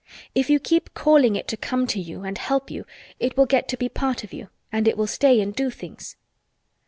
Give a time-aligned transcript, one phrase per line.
[0.33, 2.87] If you keep calling it to come to you and help you
[3.19, 6.15] it will get to be part of you and it will stay and do things."